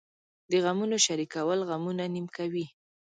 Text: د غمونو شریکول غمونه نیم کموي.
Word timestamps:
د 0.51 0.53
غمونو 0.63 0.97
شریکول 1.05 1.59
غمونه 1.69 2.03
نیم 2.13 2.27
کموي. 2.35 2.65